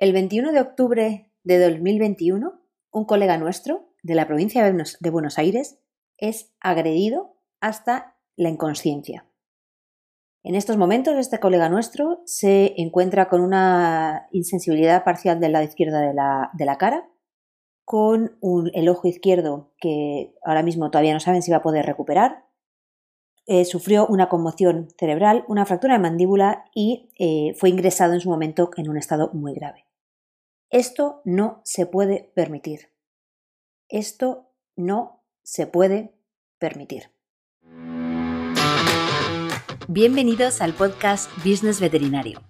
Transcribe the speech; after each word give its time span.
El 0.00 0.14
21 0.14 0.52
de 0.52 0.62
octubre 0.62 1.30
de 1.44 1.58
2021, 1.58 2.58
un 2.90 3.04
colega 3.04 3.36
nuestro 3.36 3.92
de 4.02 4.14
la 4.14 4.26
provincia 4.26 4.64
de 4.64 5.10
Buenos 5.10 5.36
Aires 5.36 5.78
es 6.16 6.54
agredido 6.58 7.36
hasta 7.60 8.16
la 8.34 8.48
inconsciencia. 8.48 9.26
En 10.42 10.54
estos 10.54 10.78
momentos, 10.78 11.18
este 11.18 11.38
colega 11.38 11.68
nuestro 11.68 12.22
se 12.24 12.72
encuentra 12.80 13.28
con 13.28 13.42
una 13.42 14.26
insensibilidad 14.32 15.04
parcial 15.04 15.38
del 15.38 15.52
lado 15.52 15.66
izquierdo 15.66 15.98
de 15.98 16.14
la, 16.14 16.78
cara, 16.78 17.06
con 17.84 18.38
el 18.72 18.88
ojo 18.88 19.06
izquierdo 19.06 19.74
que 19.76 20.34
ahora 20.42 20.62
mismo 20.62 20.90
todavía 20.90 21.12
no 21.12 21.20
saben 21.20 21.42
si 21.42 21.50
va 21.50 21.58
a 21.58 21.62
poder 21.62 21.84
recuperar. 21.84 22.46
Eh, 23.44 23.66
sufrió 23.66 24.06
una 24.06 24.30
conmoción 24.30 24.88
cerebral, 24.98 25.44
una 25.46 25.66
fractura 25.66 25.92
de 25.92 26.00
mandíbula 26.00 26.64
y 26.74 27.10
eh, 27.18 27.54
fue 27.58 27.68
ingresado 27.68 28.14
en 28.14 28.20
su 28.20 28.30
momento 28.30 28.70
en 28.78 28.88
un 28.88 28.96
estado 28.96 29.28
muy 29.34 29.52
grave. 29.52 29.89
Esto 30.72 31.20
no 31.24 31.62
se 31.64 31.84
puede 31.84 32.30
permitir. 32.36 32.92
Esto 33.88 34.52
no 34.76 35.24
se 35.42 35.66
puede 35.66 36.14
permitir. 36.60 37.10
Bienvenidos 39.88 40.60
al 40.60 40.72
podcast 40.74 41.28
Business 41.44 41.80
Veterinario. 41.80 42.40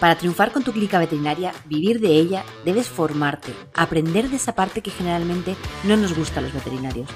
Para 0.00 0.16
triunfar 0.16 0.50
con 0.50 0.64
tu 0.64 0.72
clínica 0.72 0.98
veterinaria, 0.98 1.52
vivir 1.66 2.00
de 2.00 2.12
ella, 2.12 2.42
debes 2.64 2.88
formarte, 2.88 3.52
aprender 3.74 4.30
de 4.30 4.36
esa 4.36 4.54
parte 4.54 4.80
que 4.80 4.90
generalmente 4.90 5.54
no 5.84 5.98
nos 5.98 6.16
gusta 6.16 6.40
a 6.40 6.42
los 6.44 6.54
veterinarios, 6.54 7.10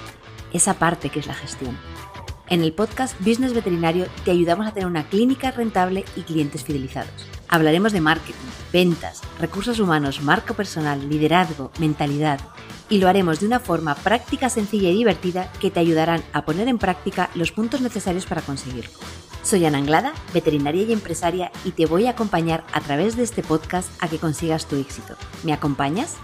esa 0.53 0.75
parte 0.75 1.09
que 1.09 1.21
es 1.21 1.25
la 1.25 1.33
gestión. 1.33 1.75
En 2.47 2.61
el 2.61 2.73
podcast 2.73 3.19
Business 3.21 3.55
Veterinario 3.55 4.05
te 4.23 4.29
ayudamos 4.29 4.67
a 4.67 4.71
tener 4.71 4.85
una 4.85 5.09
clínica 5.09 5.49
rentable 5.49 6.05
y 6.15 6.21
clientes 6.21 6.63
fidelizados. 6.63 7.42
Hablaremos 7.53 7.93
de 7.93 8.01
marketing, 8.01 8.49
ventas, 8.71 9.21
recursos 9.39 9.79
humanos, 9.79 10.23
marco 10.23 10.55
personal, 10.55 11.07
liderazgo, 11.07 11.69
mentalidad 11.77 12.39
y 12.89 12.97
lo 12.97 13.07
haremos 13.07 13.41
de 13.41 13.45
una 13.45 13.59
forma 13.59 13.93
práctica, 13.93 14.49
sencilla 14.49 14.89
y 14.89 14.95
divertida 14.95 15.51
que 15.61 15.69
te 15.69 15.79
ayudarán 15.79 16.23
a 16.33 16.45
poner 16.45 16.67
en 16.67 16.79
práctica 16.79 17.29
los 17.35 17.51
puntos 17.51 17.81
necesarios 17.81 18.25
para 18.25 18.41
conseguirlo. 18.41 18.97
Soy 19.43 19.63
Ana 19.65 19.77
Anglada, 19.77 20.13
veterinaria 20.33 20.81
y 20.81 20.93
empresaria 20.93 21.51
y 21.63 21.73
te 21.73 21.85
voy 21.85 22.07
a 22.07 22.11
acompañar 22.13 22.63
a 22.73 22.81
través 22.81 23.15
de 23.15 23.21
este 23.21 23.43
podcast 23.43 23.91
a 24.01 24.07
que 24.07 24.17
consigas 24.17 24.65
tu 24.65 24.75
éxito. 24.75 25.15
¿Me 25.43 25.53
acompañas? 25.53 26.15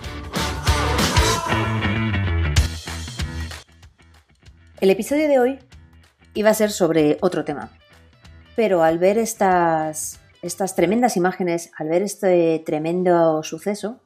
El 4.81 4.89
episodio 4.89 5.27
de 5.27 5.37
hoy 5.37 5.59
iba 6.33 6.49
a 6.49 6.55
ser 6.55 6.71
sobre 6.71 7.19
otro 7.21 7.45
tema. 7.45 7.69
Pero 8.55 8.81
al 8.81 8.97
ver 8.97 9.19
estas, 9.19 10.18
estas 10.41 10.75
tremendas 10.75 11.17
imágenes, 11.17 11.71
al 11.77 11.89
ver 11.89 12.01
este 12.01 12.61
tremendo 12.65 13.43
suceso, 13.43 13.99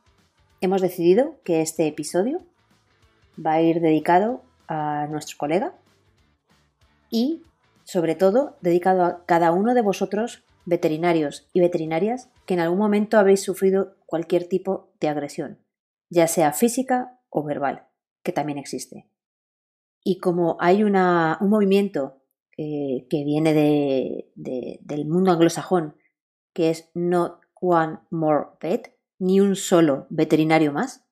hemos 0.62 0.82
decidido 0.82 1.36
que 1.44 1.62
este 1.62 1.88
episodio 1.88 2.42
va 3.44 3.54
a 3.54 3.62
ir 3.62 3.82
dedicado 3.82 4.42
a 4.68 5.08
nuestro 5.10 5.38
colega 5.38 5.76
y, 7.10 7.44
sobre 7.84 8.16
todo, 8.16 8.58
dedicado 8.62 9.04
a 9.04 9.26
cada 9.26 9.52
uno 9.52 9.74
de 9.74 9.82
vosotros, 9.82 10.44
veterinarios 10.66 11.48
y 11.54 11.60
veterinarias, 11.60 12.30
que 12.46 12.56
en 12.56 12.62
algún 12.62 12.80
momento 12.80 13.18
habéis 13.18 13.44
sufrido 13.44 13.96
cualquier 14.06 14.48
tipo 14.48 14.90
de 15.00 15.10
agresión, 15.10 15.60
ya 16.10 16.28
sea 16.28 16.54
física 16.54 17.20
o 17.30 17.44
verbal, 17.44 17.88
que 18.24 18.32
también 18.32 18.58
existe. 18.58 19.08
Y 20.04 20.18
como 20.20 20.58
hay 20.60 20.84
un 20.84 20.94
movimiento 21.42 22.22
eh, 22.58 23.06
que 23.10 23.24
viene 23.24 23.54
del 24.36 25.06
mundo 25.06 25.32
anglosajón, 25.32 25.96
que 26.54 26.70
es 26.70 26.90
Not 26.94 27.40
One 27.60 28.00
More 28.10 28.48
Vet, 28.62 28.96
ni 29.20 29.40
un 29.40 29.56
solo 29.56 30.08
veterinario 30.10 30.72
más, 30.72 31.06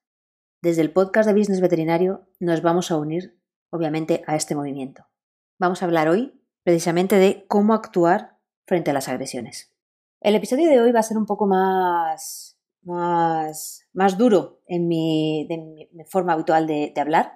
desde 0.61 0.81
el 0.81 0.91
podcast 0.93 1.27
de 1.27 1.33
Business 1.33 1.59
Veterinario 1.59 2.27
nos 2.39 2.61
vamos 2.61 2.91
a 2.91 2.97
unir, 2.97 3.39
obviamente, 3.71 4.23
a 4.27 4.35
este 4.35 4.53
movimiento. 4.53 5.07
Vamos 5.57 5.81
a 5.81 5.85
hablar 5.85 6.07
hoy 6.07 6.39
precisamente 6.63 7.15
de 7.15 7.45
cómo 7.47 7.73
actuar 7.73 8.37
frente 8.67 8.91
a 8.91 8.93
las 8.93 9.07
agresiones. 9.07 9.75
El 10.19 10.35
episodio 10.35 10.69
de 10.69 10.79
hoy 10.79 10.91
va 10.91 10.99
a 10.99 11.03
ser 11.03 11.17
un 11.17 11.25
poco 11.25 11.47
más, 11.47 12.59
más, 12.83 13.87
más 13.93 14.19
duro 14.19 14.61
en 14.67 14.87
mi, 14.87 15.47
de 15.49 15.57
mi 15.57 15.89
forma 16.05 16.33
habitual 16.33 16.67
de 16.67 16.93
hablar, 16.97 17.33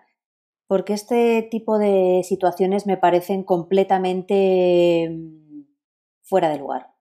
porque 0.67 0.93
este 0.93 1.47
tipo 1.49 1.79
de 1.79 2.21
situaciones 2.23 2.85
me 2.85 2.97
parecen 2.97 3.43
completamente 3.43 5.09
mm, 5.09 5.63
fuera 6.21 6.49
de 6.49 6.59
lugar. 6.59 6.94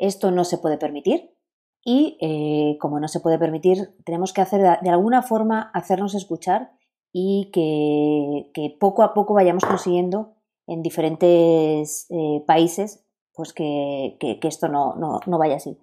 Esto 0.00 0.30
no 0.30 0.44
se 0.44 0.58
puede 0.58 0.78
permitir 0.78 1.36
y 1.84 2.18
eh, 2.20 2.78
como 2.80 2.98
no 3.00 3.08
se 3.08 3.20
puede 3.20 3.38
permitir, 3.38 3.94
tenemos 4.04 4.32
que 4.32 4.40
hacer 4.40 4.80
de 4.80 4.90
alguna 4.90 5.22
forma 5.22 5.70
hacernos 5.74 6.14
escuchar 6.14 6.72
y 7.12 7.50
que, 7.52 8.76
poco 8.80 9.02
a 9.02 9.14
poco 9.14 9.34
vayamos 9.34 9.64
consiguiendo 9.64 10.34
en 10.66 10.82
diferentes 10.82 12.06
eh, 12.10 12.42
países 12.46 13.04
pues 13.34 13.52
que, 13.52 14.18
esto 14.42 14.68
no, 14.68 14.94
no 14.96 15.38
vaya 15.38 15.56
así. 15.56 15.78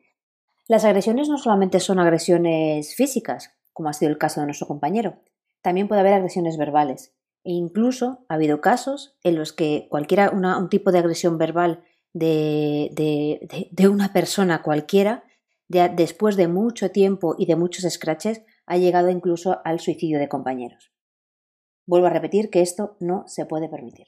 Las 0.67 0.83
agresiones 0.83 1.29
no 1.29 1.37
solamente 1.37 1.79
son 1.79 1.99
agresiones 1.99 2.95
físicas, 2.95 3.51
como 3.71 3.89
ha 3.89 3.93
sido 3.93 4.11
el 4.11 4.17
caso 4.17 4.41
de 4.41 4.47
nuestro 4.47 4.67
compañero, 4.67 5.15
también 5.61 5.87
puede 5.87 6.01
haber 6.01 6.13
agresiones 6.13 6.57
verbales. 6.57 7.13
E 7.43 7.51
incluso 7.51 8.25
ha 8.29 8.33
habido 8.33 8.61
casos 8.61 9.17
en 9.23 9.35
los 9.35 9.53
que 9.53 9.87
cualquiera, 9.89 10.31
un 10.31 10.69
tipo 10.69 10.91
de 10.91 10.99
agresión 10.99 11.37
verbal 11.37 11.83
de, 12.17 13.69
de, 13.71 13.87
una 13.87 14.13
persona 14.13 14.61
cualquiera, 14.61 15.23
después 15.67 16.35
de 16.35 16.47
mucho 16.47 16.91
tiempo 16.91 17.35
y 17.37 17.45
de 17.45 17.55
muchos 17.55 17.91
scratches, 17.91 18.43
ha 18.65 18.77
llegado 18.77 19.09
incluso 19.09 19.59
al 19.63 19.79
suicidio 19.79 20.19
de 20.19 20.29
compañeros. 20.29 20.91
Vuelvo 21.85 22.07
a 22.07 22.11
repetir 22.11 22.49
que 22.49 22.61
esto 22.61 22.97
no 22.99 23.23
se 23.27 23.45
puede 23.45 23.69
permitir. 23.69 24.07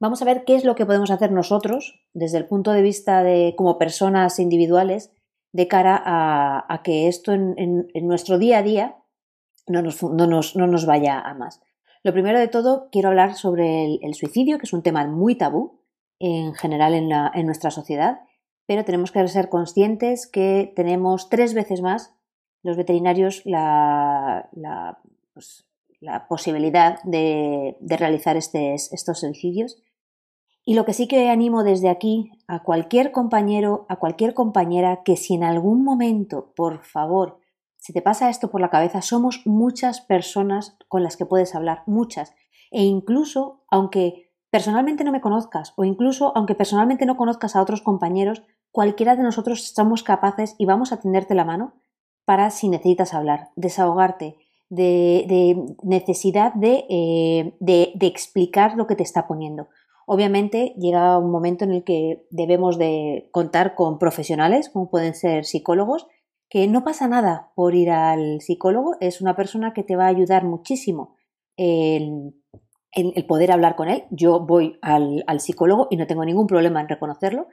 Vamos 0.00 0.22
a 0.22 0.24
ver 0.24 0.44
qué 0.44 0.56
es 0.56 0.64
lo 0.64 0.74
que 0.74 0.86
podemos 0.86 1.10
hacer 1.10 1.30
nosotros 1.30 2.00
desde 2.12 2.38
el 2.38 2.46
punto 2.46 2.72
de 2.72 2.82
vista 2.82 3.22
de 3.22 3.54
como 3.56 3.78
personas 3.78 4.38
individuales 4.38 5.12
de 5.52 5.68
cara 5.68 6.00
a, 6.04 6.82
que 6.82 7.06
esto 7.08 7.32
en, 7.32 7.88
nuestro 8.02 8.38
día 8.38 8.58
a 8.58 8.62
día 8.62 8.96
no 9.66 9.82
nos, 9.82 10.02
no 10.02 10.66
nos 10.66 10.86
vaya 10.86 11.20
a 11.20 11.34
más. 11.34 11.60
Lo 12.02 12.12
primero 12.12 12.38
de 12.38 12.48
todo, 12.48 12.88
quiero 12.90 13.08
hablar 13.08 13.34
sobre 13.34 13.98
el, 14.00 14.14
suicidio, 14.14 14.58
que 14.58 14.64
es 14.64 14.72
un 14.72 14.82
tema 14.82 15.06
muy 15.06 15.34
tabú 15.34 15.79
en 16.20 16.54
general 16.54 16.94
en, 16.94 17.46
nuestra 17.46 17.70
sociedad, 17.70 18.20
pero 18.66 18.84
tenemos 18.84 19.10
que 19.10 19.26
ser 19.26 19.48
conscientes 19.48 20.28
que 20.30 20.72
tenemos 20.76 21.28
tres 21.28 21.54
veces 21.54 21.80
más 21.80 22.14
los 22.62 22.76
veterinarios 22.76 23.42
la, 23.46 24.50
pues, 25.32 25.66
posibilidad 26.28 27.02
de, 27.02 27.76
realizar 27.80 28.36
estos 28.36 29.18
suicidios. 29.18 29.82
Y 30.62 30.74
lo 30.74 30.84
que 30.84 30.92
sí 30.92 31.08
que 31.08 31.30
animo 31.30 31.64
desde 31.64 31.88
aquí 31.88 32.30
a 32.46 32.62
cualquier 32.62 33.12
compañero, 33.12 33.86
a 33.88 33.96
cualquier 33.96 34.34
compañera, 34.34 35.02
que 35.02 35.16
si 35.16 35.34
en 35.34 35.42
algún 35.42 35.82
momento, 35.82 36.52
por 36.54 36.84
favor, 36.84 37.40
si 37.78 37.94
te 37.94 38.02
pasa 38.02 38.28
esto 38.28 38.50
por 38.50 38.60
la 38.60 38.68
cabeza, 38.68 39.00
somos 39.00 39.40
muchas 39.46 40.02
personas 40.02 40.76
con 40.86 41.02
las 41.02 41.16
que 41.16 41.24
puedes 41.24 41.54
hablar, 41.54 41.82
muchas. 41.86 42.34
E 42.70 42.82
incluso, 42.84 43.64
aunque 43.70 44.29
personalmente 44.50 45.04
no 45.04 45.12
me 45.12 45.20
conozcas 45.20 45.72
o 45.76 45.84
incluso 45.84 46.32
aunque 46.36 46.54
personalmente 46.54 47.06
no 47.06 47.16
conozcas 47.16 47.56
a 47.56 47.62
otros 47.62 47.82
compañeros, 47.82 48.42
cualquiera 48.72 49.16
de 49.16 49.22
nosotros 49.22 49.72
somos 49.74 50.02
capaces 50.02 50.54
y 50.58 50.66
vamos 50.66 50.92
a 50.92 51.00
tenderte 51.00 51.34
la 51.34 51.44
mano 51.44 51.74
para 52.24 52.50
si 52.50 52.68
necesitas 52.68 53.14
hablar, 53.14 53.48
desahogarte, 53.56 54.36
de, 54.68 55.74
necesidad 55.82 56.52
eh, 56.62 57.54
de, 57.58 57.92
de, 57.94 58.06
explicar 58.06 58.76
lo 58.76 58.86
que 58.86 58.94
te 58.94 59.02
está 59.02 59.26
poniendo. 59.26 59.68
Obviamente 60.06 60.74
llega 60.78 61.18
un 61.18 61.30
momento 61.30 61.64
en 61.64 61.72
el 61.72 61.84
que 61.84 62.26
debemos 62.30 62.78
de 62.78 63.28
contar 63.32 63.74
con 63.74 63.98
profesionales, 63.98 64.70
como 64.70 64.88
pueden 64.88 65.14
ser 65.14 65.44
psicólogos, 65.44 66.06
que 66.48 66.66
no 66.66 66.84
pasa 66.84 67.08
nada 67.08 67.52
por 67.54 67.74
ir 67.74 67.90
al 67.90 68.40
psicólogo, 68.40 68.96
es 69.00 69.20
una 69.20 69.36
persona 69.36 69.72
que 69.72 69.82
te 69.82 69.96
va 69.96 70.04
a 70.04 70.08
ayudar 70.08 70.44
muchísimo 70.44 71.16
en, 71.56 72.39
el 72.92 73.24
poder 73.26 73.52
hablar 73.52 73.76
con 73.76 73.88
él. 73.88 74.04
Yo 74.10 74.40
voy 74.40 74.78
al, 74.82 75.24
psicólogo 75.38 75.88
y 75.90 75.96
no 75.96 76.06
tengo 76.06 76.24
ningún 76.24 76.46
problema 76.46 76.80
en 76.80 76.88
reconocerlo, 76.88 77.48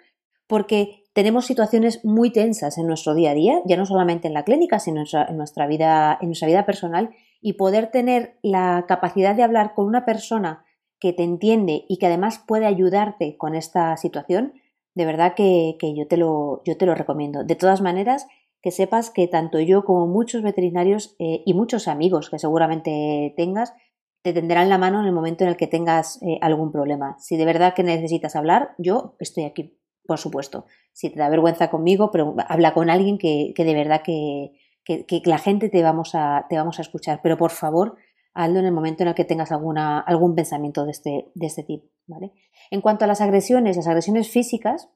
porque 0.48 1.04
tenemos 1.14 1.46
situaciones 1.46 2.04
muy 2.06 2.32
tensas 2.32 2.78
en 2.78 2.88
nuestro 2.88 3.14
día 3.14 3.32
a 3.32 3.34
día, 3.34 3.62
ya 3.66 3.78
no 3.78 3.86
solamente 3.86 4.28
en 4.28 4.34
la 4.34 4.44
clínica, 4.44 4.80
sino 4.80 5.04
en 5.04 5.38
nuestra, 5.38 5.68
vida, 5.68 6.18
en 6.22 6.30
nuestra 6.30 6.48
vida 6.48 6.66
personal, 6.66 7.12
y 7.42 7.54
poder 7.54 7.92
tener 7.92 8.38
la 8.42 8.86
capacidad 8.88 9.36
de 9.36 9.44
hablar 9.44 9.74
con 9.76 9.86
una 9.86 10.06
persona 10.06 10.66
que 11.00 11.14
te 11.14 11.24
entiende 11.24 11.86
y 11.88 11.98
que 11.98 12.08
además 12.08 12.44
puede 12.46 12.66
ayudarte 12.66 13.38
con 13.38 13.56
esta 13.56 13.96
situación, 13.98 14.54
de 14.96 15.06
verdad 15.06 15.36
que, 15.36 15.78
yo, 15.96 16.08
te 16.08 16.18
lo, 16.18 16.62
yo 16.66 16.78
te 16.78 16.88
lo 16.88 16.96
recomiendo. 16.96 17.44
De 17.44 17.56
todas 17.56 17.82
maneras, 17.82 18.26
que 18.62 18.72
sepas 18.72 19.12
que 19.12 19.28
tanto 19.28 19.60
yo 19.60 19.86
como 19.86 20.08
muchos 20.08 20.42
veterinarios 20.42 21.16
eh, 21.20 21.44
y 21.46 21.54
muchos 21.54 21.88
amigos 21.88 22.32
que 22.32 22.40
seguramente 22.40 23.34
tengas 23.38 23.74
te 24.22 24.34
tenderán 24.34 24.70
la 24.70 24.78
mano 24.78 25.00
en 25.00 25.06
el 25.06 25.14
momento 25.14 25.44
en 25.44 25.52
el 25.52 25.58
que 25.58 25.68
tengas 25.68 26.22
eh, 26.22 26.38
algún 26.42 26.72
problema. 26.72 27.18
Si 27.20 27.38
de 27.38 27.46
verdad 27.46 27.74
que 27.74 27.84
necesitas 27.84 28.36
hablar, 28.36 28.76
yo 28.78 29.16
estoy 29.20 29.46
aquí, 29.46 29.80
por 30.06 30.18
supuesto. 30.18 30.66
Si 30.94 31.10
te 31.10 31.20
da 31.20 31.30
vergüenza 31.30 31.70
conmigo, 31.70 32.12
pero 32.12 32.36
habla 32.48 32.74
con 32.74 32.90
alguien 32.90 33.18
que, 33.18 33.54
de 33.56 33.74
verdad 33.74 34.02
que, 34.04 34.52
que, 34.84 35.22
la 35.26 35.38
gente 35.38 35.70
te 35.70 35.84
vamos, 35.84 36.16
a, 36.16 36.46
te 36.50 36.58
vamos 36.58 36.80
a 36.80 36.82
escuchar, 36.82 37.22
pero 37.22 37.38
por 37.38 37.52
favor, 37.52 37.98
hazlo 38.34 38.60
en 38.60 38.66
el 38.66 38.72
momento 38.72 39.04
en 39.04 39.10
el 39.10 39.16
que 39.16 39.26
tengas 39.26 39.52
alguna, 39.52 40.00
algún 40.00 40.36
pensamiento 40.36 40.86
de 40.86 40.92
este, 40.92 41.32
de 41.34 41.46
este 41.48 41.64
tipo. 41.64 41.88
¿vale? 42.08 42.34
En 42.72 42.82
cuanto 42.82 43.06
a 43.06 43.08
las 43.08 43.22
agresiones, 43.22 43.78
las 43.78 43.88
agresiones 43.88 44.30
físicas, 44.30 44.90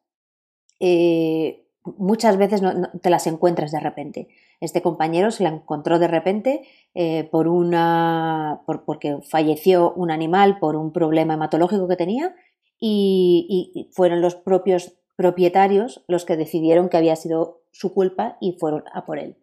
eh, 0.79 1.67
muchas 1.83 2.37
veces 2.37 2.61
no, 2.61 2.89
te 3.01 3.09
las 3.09 3.27
encuentras 3.27 3.71
de 3.71 3.79
repente. 3.79 4.27
Este 4.59 4.81
compañero 4.81 5.31
se 5.31 5.43
la 5.43 5.49
encontró 5.49 5.99
de 5.99 6.07
repente 6.07 6.61
eh, 6.93 7.27
por 7.31 7.47
una, 7.47 8.61
por, 8.65 8.83
porque 8.85 9.17
falleció 9.23 9.93
un 9.93 10.11
animal 10.11 10.59
por 10.59 10.75
un 10.75 10.91
problema 10.91 11.33
hematológico 11.33 11.87
que 11.87 11.95
tenía 11.95 12.35
y, 12.79 13.89
fueron 13.93 14.21
los 14.21 14.35
propios 14.35 14.93
propietarios 15.15 16.03
los 16.07 16.25
que 16.25 16.35
decidieron 16.35 16.89
que 16.89 16.97
había 16.97 17.15
sido 17.15 17.61
su 17.71 17.93
culpa 17.93 18.37
y 18.41 18.53
fueron 18.53 18.83
a 18.93 19.05
por 19.05 19.19
él. 19.19 19.37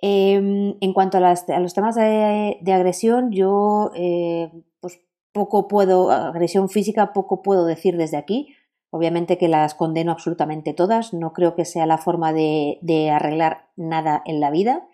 Em, 0.00 0.76
en 0.80 0.92
cuanto 0.92 1.18
a, 1.18 1.20
los 1.60 1.74
temas 1.74 1.94
de, 1.94 2.72
agresión, 2.72 3.30
yo 3.32 3.90
eh, 3.94 4.50
pues 4.80 5.00
poco 5.32 5.68
puedo, 5.68 6.10
agresión 6.10 6.68
física, 6.68 7.12
poco 7.12 7.42
puedo 7.42 7.64
decir 7.64 7.96
desde 7.96 8.16
aquí. 8.16 8.54
Obviamente 8.90 9.36
que 9.36 9.48
las 9.48 9.74
condeno 9.74 10.12
absolutamente 10.12 10.72
todas, 10.72 11.12
no 11.12 11.32
creo 11.32 11.54
que 11.54 11.66
sea 11.66 11.84
la 11.84 11.98
forma 11.98 12.32
de, 12.32 13.10
arreglar 13.12 13.68
nada 13.76 14.22
en 14.24 14.40
la 14.40 14.50
vida, 14.50 14.86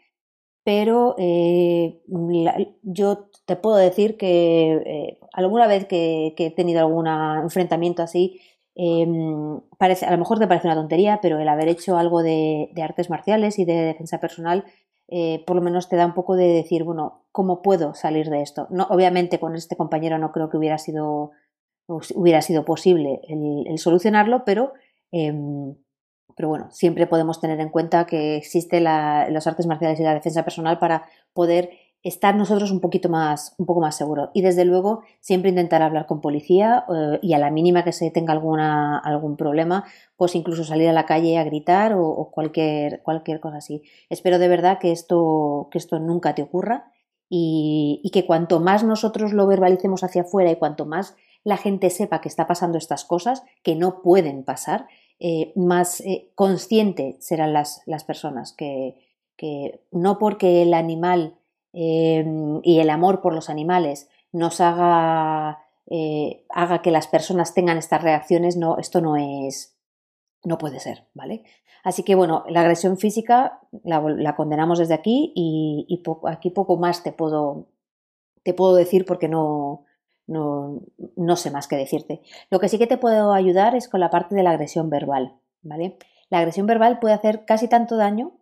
pero 0.65 1.15
eh, 1.19 2.01
yo 2.83 3.29
te 3.47 3.55
puedo 3.55 3.77
decir 3.77 4.17
que 4.17 4.73
eh, 4.87 5.19
alguna 5.33 5.67
vez 5.69 5.87
que, 5.87 6.35
he 6.37 6.51
tenido 6.51 6.81
algún 6.81 7.07
enfrentamiento 7.07 8.03
así, 8.03 8.41
em, 8.75 9.61
parece, 9.79 10.07
a 10.07 10.11
lo 10.11 10.19
mejor 10.19 10.41
te 10.41 10.49
parece 10.49 10.67
una 10.67 10.75
tontería, 10.75 11.21
pero 11.23 11.39
el 11.39 11.49
haber 11.49 11.69
hecho 11.69 11.97
algo 11.97 12.23
de, 12.23 12.71
artes 12.83 13.11
marciales 13.11 13.59
y 13.61 13.65
de 13.65 13.75
defensa 13.75 14.19
personal, 14.19 14.65
eh, 15.07 15.45
por 15.47 15.55
lo 15.55 15.63
menos 15.63 15.89
te 15.89 15.97
da 15.97 16.07
un 16.07 16.15
poco 16.15 16.35
de 16.35 16.49
decir, 16.49 16.83
bueno, 16.83 17.27
¿cómo 17.31 17.63
puedo 17.63 17.95
salir 17.95 18.31
de 18.31 18.43
esto? 18.43 18.67
No, 18.71 18.89
obviamente 18.91 19.39
con 19.39 19.55
este 19.55 19.77
compañero 19.77 20.19
no 20.19 20.33
creo 20.33 20.49
que 20.49 20.57
hubiera 20.57 20.79
sido 20.79 21.33
hubiera 21.87 22.43
sido 22.43 22.65
posible 22.65 23.21
el, 23.29 23.79
solucionarlo, 23.79 24.45
pero, 24.45 24.73
em, 25.13 25.75
pero 26.37 26.49
bueno, 26.49 26.71
siempre 26.71 27.07
podemos 27.07 27.41
tener 27.41 27.61
en 27.61 27.69
cuenta 27.69 28.07
que 28.07 28.37
existen 28.37 28.85
las 28.85 29.47
artes 29.47 29.67
marciales 29.67 30.01
y 30.01 30.03
la 30.03 30.15
defensa 30.15 30.45
personal 30.45 30.79
para 30.79 31.05
poder 31.33 31.71
estar 32.05 32.37
nosotros 32.37 32.71
un 32.71 32.81
poquito 32.81 33.09
más, 33.09 33.55
un 33.57 33.65
poco 33.65 33.81
más 33.81 33.97
seguros. 33.97 34.29
Y 34.35 34.43
desde 34.43 34.67
luego, 34.67 35.03
siempre 35.21 35.49
intentar 35.49 35.83
hablar 35.83 36.07
con 36.07 36.21
policía 36.21 36.85
eh, 36.95 37.19
y 37.23 37.33
a 37.33 37.39
la 37.39 37.51
mínima 37.51 37.83
que 37.83 37.93
se 37.93 38.11
tenga 38.11 38.35
alguna, 38.35 38.99
algún 38.99 39.37
problema, 39.37 39.85
pues 40.17 40.35
incluso 40.35 40.65
salir 40.65 40.89
a 40.91 40.93
la 40.93 41.07
calle 41.07 41.39
a 41.39 41.45
gritar 41.45 41.95
o, 41.97 42.31
cualquier, 42.31 43.03
cualquier 43.03 43.41
cosa 43.41 43.57
así. 43.57 43.83
Espero 44.11 44.39
de 44.39 44.49
verdad 44.49 44.79
que 44.79 44.93
esto, 44.93 45.69
que 45.71 45.79
esto 45.79 45.99
nunca 45.99 46.35
te 46.35 46.43
ocurra 46.43 46.93
y, 47.31 48.01
y 48.05 48.11
que 48.11 48.27
cuanto 48.27 48.61
más 48.61 48.85
nosotros 48.85 49.33
lo 49.33 49.47
verbalicemos 49.47 50.05
hacia 50.05 50.23
afuera 50.23 50.51
y 50.51 50.57
cuanto 50.57 50.85
más 50.85 51.17
la 51.45 51.59
gente 51.59 51.91
sepa 51.91 52.21
que 52.21 52.29
está 52.29 52.47
pasando 52.47 52.79
estas 52.79 53.05
cosas, 53.05 53.45
que 53.63 53.77
no 53.77 54.03
pueden 54.03 54.45
pasar, 54.45 54.87
eh, 55.21 55.53
más 55.55 56.01
eh, 56.01 56.33
consciente 56.35 57.17
serán 57.21 57.53
las, 57.53 57.83
las 57.87 58.03
personas, 58.05 58.53
que, 58.53 59.01
no 59.93 60.19
porque 60.19 60.63
el 60.63 60.73
animal 60.73 61.37
em, 61.75 62.61
y 62.63 62.79
el 62.79 62.89
amor 62.89 63.21
por 63.21 63.35
los 63.35 63.51
animales 63.51 64.09
nos 64.33 64.63
haga, 64.63 65.59
eh, 65.91 66.47
haga 66.49 66.81
que 66.81 66.91
las 66.91 67.09
personas 67.09 67.53
tengan 67.53 67.77
estas 67.77 68.03
reacciones, 68.03 68.57
no, 68.57 68.79
esto 68.79 69.03
no 69.03 69.17
es, 69.17 69.77
no 70.45 70.57
puede 70.57 70.81
ser, 70.81 71.05
¿vale? 71.13 71.45
Así 71.83 72.03
que 72.05 72.15
bueno, 72.15 72.45
la 72.49 72.63
agresión 72.63 72.97
física 72.97 73.61
la, 73.83 74.35
condenamos 74.35 74.79
desde 74.79 74.95
aquí 74.95 75.33
y, 75.37 76.03
aquí 76.27 76.49
poco 76.49 76.79
más 76.79 77.03
te 77.03 77.13
puedo, 77.13 77.67
te 78.43 78.55
puedo 78.55 78.75
decir 78.75 79.05
porque 79.05 79.29
no, 79.29 79.85
no, 80.27 80.83
no 81.17 81.37
sé 81.37 81.51
más 81.51 81.69
que 81.69 81.77
decirte. 81.77 82.23
Lo 82.51 82.59
que 82.59 82.69
sí 82.69 82.79
que 82.79 82.87
te 82.87 82.97
puedo 82.97 83.33
ayudar 83.33 83.75
es 83.75 83.89
con 83.89 84.01
la 84.01 84.11
parte 84.11 84.35
de 84.35 84.43
la 84.43 84.51
agresión 84.51 84.91
verbal, 84.91 85.35
¿vale? 85.63 85.99
La 86.31 86.39
agresión 86.39 86.67
verbal 86.67 86.99
puede 86.99 87.15
hacer 87.15 87.45
casi 87.45 87.69
tanto 87.69 87.97
daño, 87.97 88.33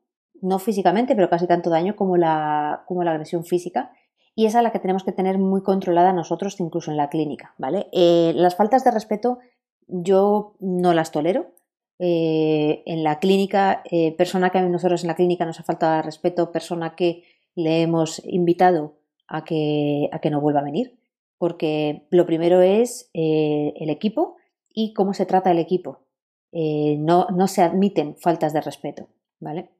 no 0.40 0.58
físicamente, 0.58 1.14
pero 1.14 1.28
casi 1.28 1.46
tanto 1.46 1.70
daño 1.70 1.96
como 1.96 2.16
la, 2.16 2.84
como 2.86 3.04
la 3.04 3.12
agresión 3.12 3.44
física, 3.44 3.92
y 4.34 4.46
es 4.46 4.54
a 4.54 4.62
la 4.62 4.72
que 4.72 4.78
tenemos 4.78 5.04
que 5.04 5.12
tener 5.12 5.38
muy 5.38 5.62
controlada 5.62 6.12
nosotros, 6.12 6.58
incluso 6.60 6.90
en 6.90 6.96
la 6.96 7.10
clínica, 7.10 7.54
¿vale? 7.58 7.88
Eh, 7.92 8.32
las 8.34 8.56
faltas 8.56 8.84
de 8.84 8.90
respeto 8.90 9.38
yo 9.86 10.54
no 10.60 10.94
las 10.94 11.10
tolero. 11.10 11.52
Eh, 11.98 12.82
en 12.86 13.04
la 13.04 13.18
clínica, 13.18 13.82
eh, 13.90 14.16
persona 14.16 14.50
que 14.50 14.58
a 14.58 14.62
nosotros 14.62 15.02
en 15.02 15.08
la 15.08 15.14
clínica 15.14 15.44
nos 15.44 15.60
ha 15.60 15.64
faltado 15.64 16.02
respeto, 16.02 16.50
persona 16.50 16.96
que 16.96 17.24
le 17.54 17.82
hemos 17.82 18.24
invitado 18.24 18.94
a 19.28 19.44
que, 19.44 20.08
a 20.12 20.18
que 20.18 20.30
no 20.30 20.40
vuelva 20.40 20.60
a 20.60 20.64
venir 20.64 21.01
porque 21.42 22.06
lo 22.10 22.24
primero 22.24 22.62
es 22.62 23.10
eh, 23.14 23.74
el 23.80 23.90
equipo 23.90 24.36
y 24.72 24.92
cómo 24.92 25.12
se 25.12 25.26
trata 25.26 25.50
el 25.50 25.58
equipo. 25.58 26.06
Eh, 26.52 26.94
no, 27.00 27.26
no, 27.34 27.48
se 27.48 27.62
admiten 27.62 28.14
faltas 28.14 28.52
de 28.52 28.60
respeto, 28.60 29.08
¿vale? 29.40 29.72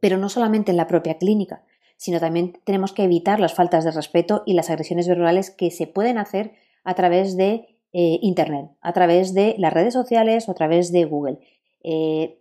Pero 0.00 0.16
no 0.16 0.30
solamente 0.30 0.70
en 0.70 0.78
la 0.78 0.86
propia 0.86 1.18
clínica, 1.18 1.66
sino 1.98 2.18
también 2.18 2.54
tenemos 2.64 2.94
que 2.94 3.04
evitar 3.04 3.40
las 3.40 3.52
faltas 3.52 3.84
de 3.84 3.90
respeto 3.90 4.42
y 4.46 4.54
las 4.54 4.70
agresiones 4.70 5.06
verbales 5.06 5.50
que 5.50 5.70
se 5.70 5.86
pueden 5.86 6.16
hacer 6.16 6.54
a 6.82 6.94
través 6.94 7.36
de 7.36 7.76
eh, 7.92 8.18
Internet, 8.22 8.70
a 8.80 8.94
través 8.94 9.34
de 9.34 9.54
las 9.58 9.74
redes 9.74 9.92
sociales 9.92 10.48
o 10.48 10.52
a 10.52 10.54
través 10.54 10.92
de 10.92 11.04
Google. 11.04 11.40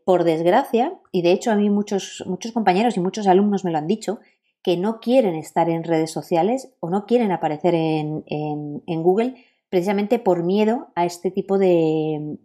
por 0.06 0.24
desgracia, 0.24 0.94
y 1.12 1.24
de 1.24 1.34
hecho 1.34 1.52
a 1.52 1.56
mí 1.56 1.70
muchos, 1.70 2.24
muchos 2.26 2.54
compañeros 2.54 2.96
y 2.96 3.02
muchos 3.02 3.28
alumnos 3.28 3.66
me 3.66 3.72
lo 3.72 3.80
han 3.80 3.86
dicho, 3.86 4.20
que 4.66 4.78
no 4.78 5.00
quieren 5.00 5.36
estar 5.36 5.70
en 5.70 5.84
redes 5.84 6.10
sociales 6.10 6.74
o 6.80 6.90
no 6.90 7.06
quieren 7.06 7.32
aparecer 7.32 7.76
en, 7.76 8.84
Google 8.88 9.36
precisamente 9.70 10.18
por 10.18 10.42
miedo 10.42 10.88
a 10.96 11.06
este 11.06 11.30
tipo 11.30 11.60
de, 11.60 12.40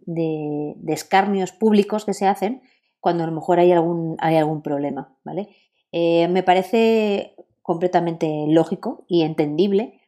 escarnios 0.87 1.51
públicos 1.51 2.05
que 2.05 2.13
se 2.13 2.27
hacen 2.27 2.61
cuando 2.99 3.23
a 3.23 3.25
lo 3.25 3.33
mejor 3.33 3.57
hay 3.57 3.71
algún, 3.71 4.17
hay 4.19 4.35
algún 4.35 4.61
problema. 4.61 5.17
¿vale? 5.23 5.49
Eh, 5.91 6.27
me 6.27 6.43
parece 6.43 7.33
completamente 7.63 8.45
lógico 8.47 9.03
y 9.07 9.23
entendible, 9.23 9.99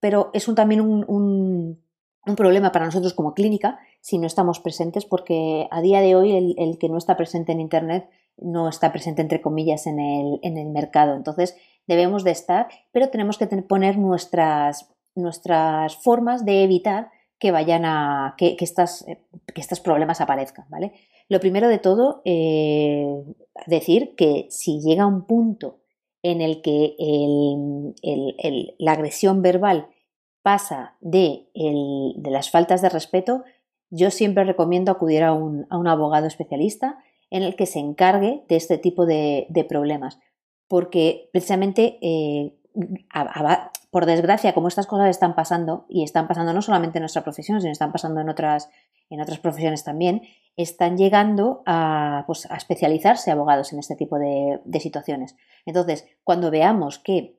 pero 0.00 0.30
es 0.32 0.48
un, 0.48 0.54
también 0.54 0.80
un, 0.80 1.04
un, 1.06 2.34
problema 2.34 2.72
para 2.72 2.86
nosotros 2.86 3.12
como 3.12 3.34
clínica 3.34 3.78
si 4.00 4.16
no 4.16 4.26
estamos 4.26 4.60
presentes 4.60 5.04
porque 5.04 5.68
a 5.70 5.82
día 5.82 6.00
de 6.00 6.16
hoy 6.16 6.32
el, 6.32 6.54
el 6.56 6.78
que 6.78 6.88
no 6.88 6.96
está 6.96 7.14
presente 7.18 7.52
en 7.52 7.60
Internet 7.60 8.08
no 8.40 8.68
está 8.68 8.92
presente 8.92 9.22
entre 9.22 9.40
comillas 9.40 9.86
en 9.86 9.98
el, 10.00 10.38
en 10.42 10.56
el 10.58 10.68
mercado. 10.70 11.14
Entonces 11.14 11.56
debemos 11.86 12.24
de 12.24 12.30
estar, 12.30 12.68
pero 12.92 13.08
tenemos 13.08 13.38
que 13.38 13.46
poner 13.46 13.98
nuestras, 13.98 14.90
nuestras 15.14 15.96
formas 15.96 16.44
de 16.44 16.62
evitar 16.64 17.10
que 17.38 17.50
vayan 17.50 17.84
a 17.84 18.34
que, 18.36 18.56
que, 18.56 18.64
estas, 18.64 19.04
que 19.54 19.60
estos 19.60 19.80
problemas 19.80 20.20
aparezcan, 20.20 20.66
¿vale? 20.68 20.92
Lo 21.28 21.40
primero 21.40 21.68
de 21.68 21.78
todo, 21.78 22.22
eh, 22.24 23.06
decir 23.66 24.14
que 24.16 24.46
si 24.50 24.80
llega 24.80 25.06
un 25.06 25.26
punto 25.26 25.80
en 26.22 26.40
el 26.40 26.62
que 26.62 26.96
la 28.78 28.92
agresión 28.92 29.42
verbal 29.42 29.88
pasa 30.42 30.96
de, 31.00 31.48
de, 31.54 32.30
las 32.30 32.50
faltas 32.50 32.80
de 32.80 32.88
respeto, 32.88 33.44
yo 33.90 34.10
siempre 34.10 34.44
recomiendo 34.44 34.90
acudir 34.90 35.22
a 35.22 35.32
un, 35.32 35.66
a 35.70 35.78
un 35.78 35.86
abogado 35.86 36.26
especialista 36.26 36.98
en 37.30 37.42
el 37.42 37.56
que 37.56 37.66
se 37.66 37.78
encargue 37.78 38.44
de 38.48 38.56
este 38.56 38.78
tipo 38.78 39.06
de, 39.06 39.66
problemas. 39.68 40.18
Porque 40.66 41.28
precisamente, 41.32 41.98
eh, 42.02 42.54
por 43.90 44.06
desgracia, 44.06 44.52
como 44.52 44.68
estas 44.68 44.86
cosas 44.86 45.10
están 45.10 45.34
pasando, 45.34 45.86
y 45.88 46.04
están 46.04 46.28
pasando 46.28 46.52
no 46.52 46.62
solamente 46.62 46.98
en 46.98 47.02
nuestra 47.02 47.24
profesión, 47.24 47.60
sino 47.60 47.72
están 47.72 47.92
pasando 47.92 48.20
en 48.20 48.28
otras, 48.28 48.68
en 49.10 49.20
otras 49.20 49.38
profesiones 49.38 49.84
también, 49.84 50.22
están 50.56 50.96
llegando 50.96 51.62
a, 51.66 52.24
pues, 52.26 52.46
especializarse 52.46 53.30
abogados 53.30 53.72
en 53.72 53.78
este 53.78 53.96
tipo 53.96 54.18
de 54.18 54.80
situaciones. 54.80 55.36
Entonces, 55.64 56.06
cuando 56.24 56.50
veamos 56.50 56.98
que 56.98 57.38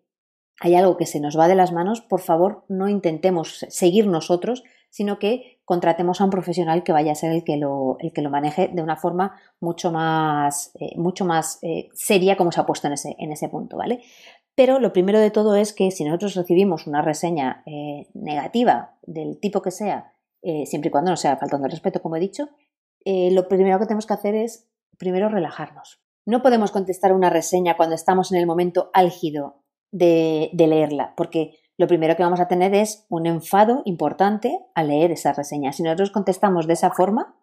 hay 0.61 0.75
algo 0.75 0.97
que 0.97 1.05
se 1.05 1.19
nos 1.19 1.37
va 1.37 1.47
de 1.47 1.55
las 1.55 1.71
manos, 1.71 2.01
por 2.01 2.19
favor, 2.19 2.65
no 2.67 2.89
intentemos 2.89 3.65
seguir 3.69 4.07
nosotros, 4.07 4.63
sino 4.89 5.19
que 5.19 5.58
contratemos 5.69 6.19
a 6.19 6.23
un 6.23 6.31
profesional 6.31 6.81
que 6.81 6.91
vaya 6.91 7.11
a 7.11 7.15
ser 7.15 7.31
el 7.31 7.43
que 7.43 7.55
lo, 7.55 7.97
el 7.99 8.11
que 8.11 8.23
lo 8.23 8.31
maneje 8.31 8.71
de 8.73 8.81
una 8.81 8.95
forma 8.95 9.39
mucho 9.59 9.91
más, 9.91 10.71
eh, 10.79 10.97
mucho 10.97 11.25
más 11.25 11.59
eh, 11.61 11.89
seria 11.93 12.35
como 12.37 12.51
se 12.51 12.59
ha 12.59 12.65
puesto 12.65 12.87
en 12.87 12.93
ese, 12.93 13.15
en 13.19 13.31
ese 13.31 13.49
punto, 13.49 13.77
¿vale? 13.77 14.01
Pero 14.55 14.79
lo 14.79 14.91
primero 14.93 15.19
de 15.19 15.29
todo 15.29 15.55
es 15.55 15.71
que 15.73 15.91
si 15.91 16.03
nosotros 16.03 16.33
recibimos 16.33 16.87
una 16.87 17.03
reseña 17.03 17.61
eh, 17.67 18.07
negativa 18.15 18.97
del 19.03 19.39
tipo 19.39 19.61
que 19.61 19.69
sea, 19.69 20.11
siempre 20.41 20.87
y 20.87 20.91
cuando 20.91 21.11
no 21.11 21.17
sea 21.17 21.37
faltando 21.37 21.67
el 21.67 21.71
respeto, 21.71 22.01
como 22.01 22.15
he 22.15 22.19
dicho, 22.19 22.49
lo 23.05 23.47
primero 23.47 23.77
que 23.77 23.85
tenemos 23.85 24.07
que 24.07 24.13
hacer 24.13 24.33
es 24.33 24.69
primero 24.97 25.29
relajarnos. 25.29 26.01
No 26.25 26.41
podemos 26.41 26.71
contestar 26.71 27.13
una 27.13 27.29
reseña 27.29 27.77
cuando 27.77 27.93
estamos 27.93 28.31
en 28.31 28.39
el 28.39 28.47
momento 28.47 28.89
álgido 28.93 29.61
de, 29.91 30.49
de 30.53 30.67
leerla, 30.67 31.13
porque 31.15 31.59
lo 31.79 31.87
primero 31.87 32.17
que 32.17 32.23
vamos 32.23 32.41
a 32.41 32.49
tener 32.49 32.75
es 32.75 33.05
un 33.07 33.25
enfado 33.25 33.83
importante 33.85 34.59
al 34.75 34.89
leer 34.89 35.11
esa 35.11 35.31
reseña. 35.31 35.71
Si 35.71 35.81
nosotros 35.81 36.11
contestamos 36.11 36.67
de 36.67 36.73
esa 36.73 36.91
forma, 36.91 37.37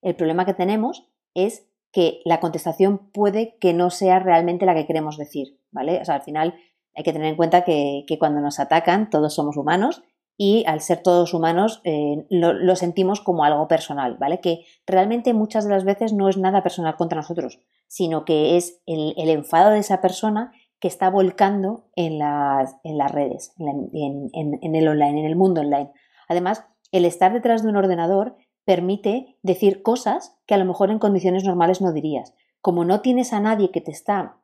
el 0.00 0.14
problema 0.14 0.46
que 0.46 0.54
tenemos 0.54 1.10
es 1.34 1.66
que 1.90 2.20
la 2.24 2.38
contestación 2.38 3.10
puede 3.10 3.56
que 3.58 3.74
no 3.74 3.90
sea 3.90 4.20
realmente 4.20 4.64
la 4.64 4.76
que 4.76 4.86
queremos 4.86 5.18
decir, 5.18 5.58
¿vale? 5.72 6.00
O 6.00 6.04
sea, 6.04 6.14
al 6.14 6.22
final 6.22 6.54
hay 6.94 7.02
que 7.02 7.12
tener 7.12 7.26
en 7.26 7.36
cuenta 7.36 7.64
que, 7.64 8.04
cuando 8.20 8.40
nos 8.40 8.60
atacan 8.60 9.10
todos 9.10 9.34
somos 9.34 9.56
humanos 9.56 10.04
y 10.36 10.62
al 10.68 10.80
ser 10.82 11.02
todos 11.02 11.34
humanos 11.34 11.80
eh, 11.82 12.26
lo, 12.30 12.76
sentimos 12.76 13.20
como 13.20 13.42
algo 13.42 13.66
personal, 13.66 14.18
¿vale? 14.20 14.38
Que 14.40 14.66
realmente 14.86 15.34
muchas 15.34 15.64
de 15.64 15.70
las 15.70 15.82
veces 15.82 16.12
no 16.12 16.28
es 16.28 16.36
nada 16.36 16.62
personal 16.62 16.94
contra 16.94 17.16
nosotros, 17.16 17.58
sino 17.88 18.24
que 18.24 18.56
es 18.56 18.80
el, 18.86 19.14
enfado 19.16 19.70
de 19.70 19.80
esa 19.80 20.00
persona 20.00 20.52
que 20.80 20.88
está 20.88 21.10
volcando 21.10 21.84
en 21.94 22.18
las, 22.18 22.76
en 22.84 22.96
las 22.98 23.12
redes, 23.12 23.52
en, 23.58 24.74
el 24.74 24.88
online, 24.88 25.20
en 25.20 25.26
el 25.26 25.36
mundo 25.36 25.60
online. 25.60 25.92
Además, 26.28 26.64
el 26.90 27.04
estar 27.04 27.32
detrás 27.32 27.62
de 27.62 27.68
un 27.68 27.76
ordenador 27.76 28.36
permite 28.64 29.36
decir 29.42 29.82
cosas 29.82 30.36
que 30.46 30.54
a 30.54 30.58
lo 30.58 30.64
mejor 30.64 30.90
en 30.90 30.98
condiciones 30.98 31.44
normales 31.44 31.80
no 31.80 31.92
dirías. 31.92 32.34
Como 32.62 32.84
no 32.84 33.00
tienes 33.00 33.32
a 33.32 33.40
nadie 33.40 33.70
que 33.70 33.80
te 33.80 33.90
está 33.90 34.40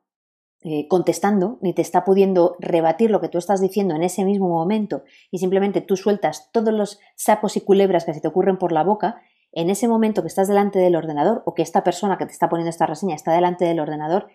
eh, 0.63 0.87
contestando 0.87 1.59
ni 1.61 1.73
te 1.73 1.81
está 1.81 2.03
pudiendo 2.03 2.55
rebatir 2.59 3.11
lo 3.11 3.21
que 3.21 3.29
tú 3.29 3.37
estás 3.37 3.61
diciendo 3.61 3.95
en 3.95 4.03
ese 4.03 4.25
mismo 4.25 4.49
momento 4.49 5.03
y 5.29 5.37
simplemente 5.37 5.81
tú 5.81 5.95
sueltas 5.95 6.49
todos 6.51 6.73
los 6.73 6.99
sapos 7.15 7.57
y 7.57 7.61
culebras 7.61 8.05
que 8.05 8.13
se 8.13 8.21
te 8.21 8.27
ocurren 8.27 8.57
por 8.57 8.71
la 8.71 8.83
boca, 8.83 9.21
en 9.51 9.69
ese 9.69 9.87
momento 9.87 10.21
que 10.21 10.27
estás 10.27 10.47
delante 10.47 10.79
del 10.79 10.95
ordenador 10.95 11.41
o 11.45 11.53
que 11.53 11.61
esta 11.61 11.83
persona 11.83 12.17
que 12.17 12.25
te 12.25 12.31
está 12.31 12.49
poniendo 12.49 12.69
esta 12.69 12.85
reseña 12.85 13.15
está 13.15 13.33
delante 13.33 13.65
del 13.65 13.79
ordenador, 13.79 14.27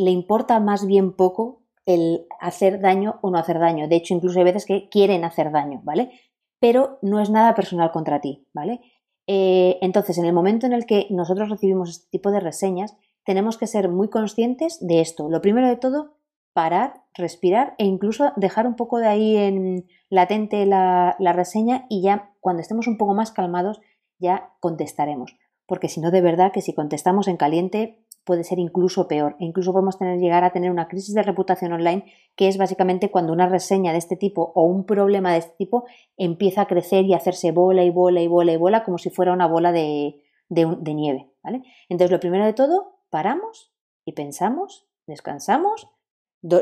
le 0.00 0.10
importa 0.10 0.60
más 0.60 0.86
bien 0.86 1.12
poco 1.12 1.62
el 1.84 2.26
hacer 2.40 2.80
daño 2.80 3.18
o 3.22 3.30
no 3.30 3.38
hacer 3.38 3.58
daño. 3.58 3.88
De 3.88 3.96
hecho, 3.96 4.14
incluso 4.14 4.38
hay 4.38 4.44
veces 4.44 4.64
que 4.64 4.88
quieren 4.88 5.24
hacer 5.24 5.50
daño, 5.50 5.80
¿vale? 5.84 6.10
Pero 6.58 6.98
no 7.02 7.20
es 7.20 7.30
nada 7.30 7.54
personal 7.54 7.90
contra 7.90 8.20
ti, 8.20 8.46
¿vale? 8.54 8.80
Eh, 9.26 9.78
entonces, 9.82 10.18
en 10.18 10.24
el 10.24 10.32
momento 10.32 10.66
en 10.66 10.72
el 10.72 10.86
que 10.86 11.06
nosotros 11.10 11.50
recibimos 11.50 11.90
este 11.90 12.08
tipo 12.10 12.30
de 12.30 12.40
reseñas, 12.40 12.96
tenemos 13.24 13.58
que 13.58 13.66
ser 13.66 13.88
muy 13.88 14.08
conscientes 14.08 14.78
de 14.80 15.00
esto. 15.00 15.28
Lo 15.28 15.42
primero 15.42 15.68
de 15.68 15.76
todo, 15.76 16.16
parar, 16.52 17.04
respirar 17.14 17.74
e 17.78 17.84
incluso 17.84 18.32
dejar 18.36 18.66
un 18.66 18.76
poco 18.76 18.98
de 18.98 19.06
ahí 19.06 19.36
en 19.36 19.86
latente 20.08 20.64
la, 20.66 21.16
la 21.18 21.32
reseña 21.32 21.86
y 21.88 22.02
ya 22.02 22.32
cuando 22.40 22.62
estemos 22.62 22.86
un 22.86 22.98
poco 22.98 23.14
más 23.14 23.32
calmados 23.32 23.80
ya 24.18 24.54
contestaremos. 24.60 25.36
Porque 25.66 25.88
si 25.88 26.00
no, 26.00 26.10
de 26.10 26.20
verdad 26.20 26.52
que 26.52 26.62
si 26.62 26.74
contestamos 26.74 27.28
en 27.28 27.36
caliente 27.36 28.04
puede 28.24 28.44
ser 28.44 28.58
incluso 28.58 29.08
peor 29.08 29.36
e 29.40 29.44
incluso 29.44 29.72
podemos 29.72 29.98
llegar 30.00 30.44
a 30.44 30.50
tener 30.50 30.70
una 30.70 30.88
crisis 30.88 31.14
de 31.14 31.22
reputación 31.22 31.72
online 31.72 32.04
que 32.36 32.48
es 32.48 32.58
básicamente 32.58 33.10
cuando 33.10 33.32
una 33.32 33.48
reseña 33.48 33.92
de 33.92 33.98
este 33.98 34.16
tipo 34.16 34.52
o 34.54 34.64
un 34.64 34.84
problema 34.84 35.32
de 35.32 35.38
este 35.38 35.54
tipo 35.56 35.84
empieza 36.16 36.62
a 36.62 36.66
crecer 36.66 37.04
y 37.04 37.14
a 37.14 37.16
hacerse 37.16 37.52
bola 37.52 37.82
y 37.82 37.90
bola 37.90 38.20
y 38.20 38.28
bola 38.28 38.52
y 38.52 38.56
bola 38.56 38.84
como 38.84 38.98
si 38.98 39.10
fuera 39.10 39.32
una 39.32 39.46
bola 39.46 39.72
de, 39.72 40.22
de, 40.50 40.94
nieve. 40.94 41.30
¿vale? 41.42 41.62
Entonces, 41.88 42.10
lo 42.10 42.20
primero 42.20 42.44
de 42.44 42.52
todo, 42.52 42.98
paramos 43.08 43.72
y 44.04 44.12
pensamos, 44.12 44.86
descansamos, 45.06 45.88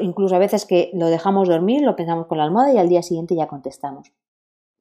incluso 0.01 0.37
a 0.37 0.39
veces 0.39 0.67
que 0.67 0.91
lo 0.95 1.07
dejamos 1.07 1.49
dormir, 1.49 1.83
lo 1.83 1.97
pensamos 1.97 2.27
con 2.27 2.39
la 2.39 2.45
almohada 2.45 2.73
y 2.73 2.79
al 2.79 2.89
día 2.89 3.03
siguiente 3.03 3.35
ya 3.35 3.49
contestamos. 3.49 4.13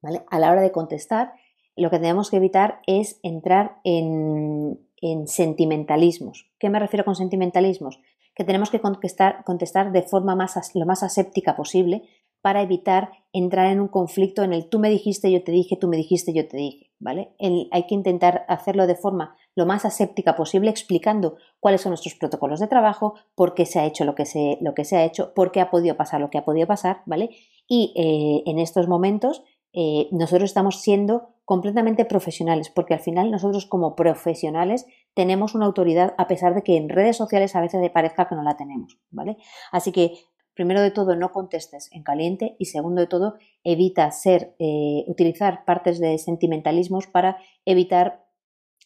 ¿vale? 0.02 0.24
A 0.30 0.38
la 0.38 0.50
hora 0.50 0.60
de 0.60 0.72
contestar, 0.72 1.32
lo 1.76 1.90
que 1.90 1.98
tenemos 1.98 2.30
que 2.30 2.36
evitar 2.36 2.80
es 2.86 3.18
entrar 3.22 3.80
en, 3.84 4.78
en 5.00 5.26
sentimentalismos. 5.26 6.50
¿Qué 6.58 6.70
me 6.70 6.78
refiero 6.78 7.04
con 7.04 7.14
sentimentalismos? 7.14 8.00
Que 8.34 8.44
tenemos 8.44 8.70
que 8.70 8.80
contestar, 8.80 9.44
contestar 9.44 9.92
de 9.92 10.02
forma 10.02 10.36
más, 10.36 10.74
lo 10.74 10.86
más 10.86 11.02
aséptica 11.02 11.56
posible 11.56 12.02
para 12.40 12.62
evitar 12.62 13.10
entrar 13.32 13.66
en 13.66 13.80
un 13.80 13.88
conflicto 13.88 14.42
en 14.42 14.52
el 14.52 14.68
tú 14.68 14.78
me 14.78 14.90
dijiste, 14.90 15.30
yo 15.32 15.42
te 15.42 15.52
dije, 15.52 15.76
tú 15.76 15.88
me 15.88 15.96
dijiste, 15.96 16.32
yo 16.32 16.46
te 16.46 16.56
dije, 16.56 16.90
¿vale? 16.98 17.34
hay 17.38 17.86
que 17.86 17.94
intentar 17.94 18.44
hacerlo 18.48 18.86
de 18.86 18.94
forma 18.94 19.36
lo 19.54 19.66
más 19.66 19.84
aséptica 19.84 20.36
posible, 20.36 20.70
explicando 20.70 21.36
cuáles 21.60 21.80
son 21.80 21.90
nuestros 21.90 22.14
protocolos 22.14 22.60
de 22.60 22.68
trabajo, 22.68 23.14
por 23.34 23.54
qué 23.54 23.66
se 23.66 23.80
ha 23.80 23.86
hecho 23.86 24.04
lo 24.04 24.14
que 24.14 24.24
se, 24.24 24.56
lo 24.60 24.72
que 24.74 24.84
se 24.84 24.96
ha 24.96 25.04
hecho, 25.04 25.34
por 25.34 25.50
qué 25.50 25.60
ha 25.60 25.70
podido 25.70 25.96
pasar 25.96 26.20
lo 26.20 26.30
que 26.30 26.38
ha 26.38 26.44
podido 26.44 26.66
pasar, 26.66 27.02
¿vale? 27.06 27.30
Y 27.66 27.92
eh, 27.96 28.48
en 28.50 28.58
estos 28.58 28.86
momentos 28.86 29.42
eh, 29.72 30.08
nosotros 30.12 30.48
estamos 30.48 30.80
siendo 30.80 31.34
completamente 31.48 32.04
profesionales, 32.04 32.68
porque 32.68 32.92
al 32.92 33.00
final 33.00 33.30
nosotros 33.30 33.64
como 33.64 33.96
profesionales 33.96 34.84
tenemos 35.14 35.54
una 35.54 35.64
autoridad 35.64 36.14
a 36.18 36.26
pesar 36.26 36.54
de 36.54 36.60
que 36.62 36.76
en 36.76 36.90
redes 36.90 37.16
sociales 37.16 37.56
a 37.56 37.62
veces 37.62 37.80
parezca 37.88 38.28
que 38.28 38.34
no 38.34 38.42
la 38.42 38.58
tenemos, 38.58 38.98
¿vale? 39.10 39.38
Así 39.72 39.90
que 39.90 40.12
primero 40.52 40.82
de 40.82 40.90
todo 40.90 41.16
no 41.16 41.32
contestes 41.32 41.88
en 41.92 42.02
caliente 42.02 42.54
y 42.58 42.66
segundo 42.66 43.00
de 43.00 43.06
todo 43.06 43.36
evita 43.64 44.10
ser 44.10 44.56
eh, 44.58 45.04
utilizar 45.06 45.64
partes 45.64 45.98
de 46.00 46.18
sentimentalismos 46.18 47.06
para 47.06 47.38
evitar 47.64 48.26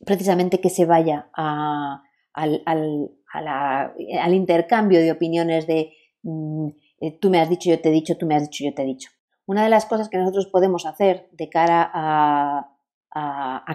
precisamente 0.06 0.60
que 0.60 0.70
se 0.70 0.84
vaya 0.84 1.30
al, 1.34 2.02
intercambio 4.32 5.00
de 5.00 5.10
opiniones 5.10 5.66
de 5.66 5.94
mm, 6.22 6.68
eh, 7.00 7.18
tú 7.20 7.28
me 7.28 7.40
has 7.40 7.50
dicho, 7.50 7.70
yo 7.70 7.80
te 7.80 7.88
he 7.88 7.92
dicho, 7.92 8.16
tú 8.16 8.24
me 8.24 8.36
has 8.36 8.44
dicho, 8.44 8.62
yo 8.62 8.72
te 8.72 8.82
he 8.82 8.86
dicho. 8.86 9.10
Una 9.46 9.64
de 9.64 9.70
las 9.70 9.86
cosas 9.86 10.08
que 10.08 10.18
nosotros 10.18 10.46
podemos 10.46 10.86
hacer 10.86 11.28
de 11.32 11.48
cara 11.48 11.90
a, 11.92 12.68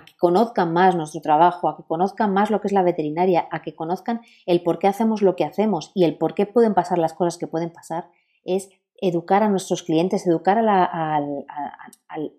que 0.05 0.15
conozcan 0.17 0.73
más 0.73 0.95
nuestro 0.95 1.21
trabajo, 1.21 1.69
a 1.69 1.77
que 1.77 1.83
conozcan 1.83 2.33
más 2.33 2.49
lo 2.49 2.61
que 2.61 2.67
es 2.67 2.73
la 2.73 2.83
veterinaria, 2.83 3.47
a 3.51 3.61
que 3.61 3.75
conozcan 3.75 4.21
el 4.45 4.63
por 4.63 4.79
qué 4.79 4.87
hacemos 4.87 5.21
lo 5.21 5.35
que 5.35 5.43
hacemos 5.43 5.91
y 5.93 6.05
el 6.05 6.17
por 6.17 6.33
qué 6.33 6.45
pueden 6.45 6.73
pasar 6.73 6.97
las 6.97 7.13
cosas 7.13 7.37
que 7.37 7.47
pueden 7.47 7.71
pasar, 7.71 8.09
es 8.45 8.69
educar 8.99 9.43
a 9.43 9.49
nuestros 9.49 9.83
clientes, 9.83 10.25
educar 10.25 10.57
al, 10.57 11.45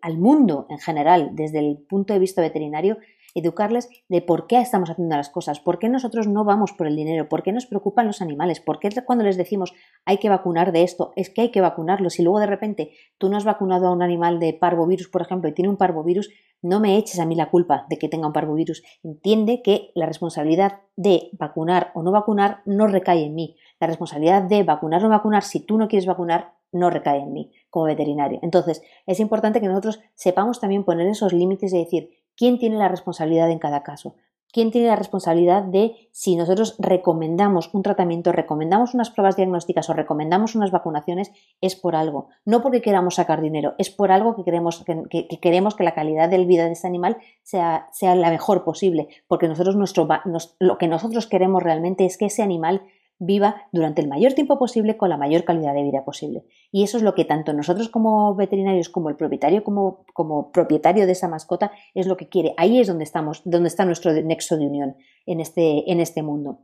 al, 0.00 0.18
mundo 0.18 0.66
en 0.70 0.78
general, 0.78 1.30
desde 1.32 1.60
el 1.60 1.78
punto 1.78 2.12
de 2.12 2.18
vista 2.18 2.42
veterinario, 2.42 2.98
educarles 3.34 3.88
de 4.08 4.22
por 4.22 4.46
qué 4.46 4.60
estamos 4.60 4.90
haciendo 4.90 5.16
las 5.16 5.30
cosas, 5.30 5.60
por 5.60 5.78
qué 5.78 5.88
nosotros 5.88 6.26
no 6.26 6.44
vamos 6.44 6.72
por 6.72 6.86
el 6.86 6.96
dinero, 6.96 7.28
por 7.28 7.42
qué 7.42 7.52
nos 7.52 7.66
preocupan 7.66 8.06
los 8.06 8.22
animales, 8.22 8.60
por 8.60 8.78
qué 8.78 8.88
cuando 9.04 9.24
les 9.24 9.36
decimos 9.36 9.74
hay 10.04 10.18
que 10.18 10.28
vacunar 10.28 10.72
de 10.72 10.82
esto, 10.82 11.12
es 11.16 11.30
que 11.30 11.42
hay 11.42 11.50
que 11.50 11.60
vacunarlos 11.60 12.18
y 12.18 12.22
luego 12.22 12.40
de 12.40 12.46
repente 12.46 12.92
tú 13.18 13.28
no 13.28 13.36
has 13.36 13.44
vacunado 13.44 13.88
a 13.88 13.92
un 13.92 14.02
animal 14.02 14.40
de 14.40 14.54
parvovirus, 14.54 15.08
por 15.08 15.22
ejemplo, 15.22 15.48
y 15.48 15.54
tiene 15.54 15.68
un 15.68 15.76
parvovirus, 15.76 16.30
no 16.62 16.80
me 16.80 16.96
eches 16.96 17.20
a 17.20 17.26
mí 17.26 17.34
la 17.34 17.50
culpa 17.50 17.86
de 17.88 17.98
que 17.98 18.08
tenga 18.08 18.26
un 18.26 18.32
parvovirus. 18.32 18.82
Entiende 19.04 19.62
que 19.62 19.92
la 19.94 20.06
responsabilidad 20.06 20.80
de 20.96 21.30
vacunar 21.32 21.92
o 21.94 22.02
no 22.02 22.10
vacunar 22.10 22.62
no 22.64 22.88
recae 22.88 23.24
en 23.24 23.34
mí. 23.34 23.56
La 23.78 23.86
responsabilidad 23.86 24.42
de 24.42 24.64
vacunar 24.64 25.00
o 25.00 25.04
no 25.04 25.10
vacunar, 25.10 25.44
si 25.44 25.60
tú 25.60 25.78
no 25.78 25.86
quieres 25.86 26.06
vacunar, 26.06 26.54
no 26.72 26.90
recae 26.90 27.20
en 27.20 27.32
mí 27.32 27.52
como 27.70 27.86
veterinario. 27.86 28.40
Entonces, 28.42 28.82
es 29.06 29.20
importante 29.20 29.60
que 29.60 29.68
nosotros 29.68 30.00
sepamos 30.14 30.60
también 30.60 30.84
poner 30.84 31.06
esos 31.06 31.32
límites 31.32 31.72
y 31.72 31.78
decir, 31.78 32.10
¿Quién 32.38 32.58
tiene 32.58 32.76
la 32.76 32.86
responsabilidad 32.86 33.50
en 33.50 33.58
cada 33.58 33.82
caso? 33.82 34.14
¿Quién 34.50 34.70
tiene 34.70 34.86
la 34.86 34.96
responsabilidad 34.96 35.64
de 35.64 36.08
si 36.12 36.36
nosotros 36.36 36.76
recomendamos 36.78 37.68
un 37.74 37.82
tratamiento, 37.82 38.32
recomendamos 38.32 38.94
unas 38.94 39.10
pruebas 39.10 39.36
diagnósticas 39.36 39.90
o 39.90 39.92
recomendamos 39.92 40.54
unas 40.54 40.70
vacunaciones? 40.70 41.32
Es 41.60 41.76
por 41.76 41.96
algo, 41.96 42.28
no 42.46 42.62
porque 42.62 42.80
queramos 42.80 43.16
sacar 43.16 43.42
dinero, 43.42 43.74
es 43.76 43.90
por 43.90 44.10
algo 44.10 44.36
que 44.36 44.44
queremos 44.44 44.84
que, 44.84 45.28
queremos 45.42 45.74
que 45.74 45.84
la 45.84 45.94
calidad 45.94 46.30
de 46.30 46.42
vida 46.44 46.64
de 46.64 46.72
ese 46.72 46.86
animal 46.86 47.18
sea, 47.42 47.88
sea 47.92 48.14
la 48.14 48.30
mejor 48.30 48.64
posible, 48.64 49.08
porque 49.26 49.48
nosotros 49.48 49.76
nuestro, 49.76 50.08
lo 50.60 50.78
que 50.78 50.88
nosotros 50.88 51.26
queremos 51.26 51.62
realmente 51.62 52.06
es 52.06 52.16
que 52.16 52.26
ese 52.26 52.42
animal 52.42 52.82
viva 53.18 53.68
durante 53.72 54.00
el 54.00 54.08
mayor 54.08 54.34
tiempo 54.34 54.58
posible 54.58 54.96
con 54.96 55.08
la 55.08 55.16
mayor 55.16 55.44
calidad 55.44 55.74
de 55.74 55.82
vida 55.82 56.04
posible. 56.04 56.44
Y 56.70 56.84
eso 56.84 56.96
es 56.96 57.02
lo 57.02 57.14
que 57.14 57.24
tanto 57.24 57.52
nosotros 57.52 57.88
como 57.88 58.34
veterinarios, 58.34 58.88
como 58.88 59.08
el 59.08 59.16
propietario, 59.16 59.64
como, 59.64 60.04
como 60.14 60.52
propietario 60.52 61.06
de 61.06 61.12
esa 61.12 61.28
mascota, 61.28 61.72
es 61.94 62.06
lo 62.06 62.16
que 62.16 62.28
quiere. 62.28 62.54
Ahí 62.56 62.78
es 62.78 62.86
donde 62.86 63.04
estamos, 63.04 63.42
donde 63.44 63.68
está 63.68 63.84
nuestro 63.84 64.12
nexo 64.12 64.56
de 64.56 64.66
unión 64.66 64.96
en 65.26 65.40
este, 65.40 65.90
en 65.90 66.00
este 66.00 66.22
mundo. 66.22 66.60